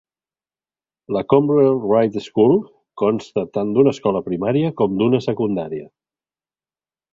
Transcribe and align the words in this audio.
La 1.15 1.21
Cromwell-Wright 1.33 2.17
School 2.29 2.57
consta 3.03 3.45
tant 3.59 3.75
d'una 3.77 3.95
escola 3.99 4.25
primària 4.33 4.75
com 4.83 4.99
d'una 5.03 5.15
de 5.19 5.23
secundària. 5.29 5.89